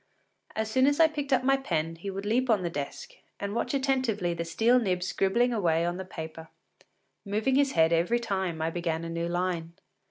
[0.55, 3.53] As soon as I picked up my pen, he would leap upon the desk, and
[3.53, 6.47] watch attentively the steel nib scribbling away on the paper,
[7.23, 9.73] moving his head every time I began a new line.